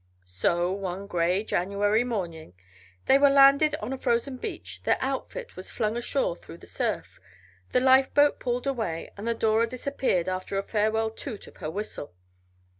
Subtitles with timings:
[0.25, 2.55] So, one gray January morning
[3.05, 7.19] they were landed on a frozen beach, their outfit was flung ashore through the surf,
[7.71, 12.15] the lifeboat pulled away, and the Dora disappeared after a farewell toot of her whistle.